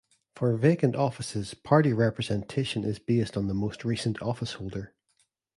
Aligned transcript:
For 0.33 0.57
vacant 0.57 0.95
offices, 0.95 1.53
party 1.53 1.93
representation 1.93 2.83
is 2.83 2.97
based 2.97 3.37
on 3.37 3.47
the 3.47 3.53
most 3.53 3.85
recent 3.85 4.17
officeholder. 4.17 4.93